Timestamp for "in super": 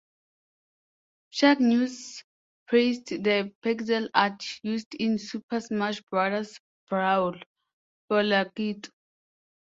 4.95-5.59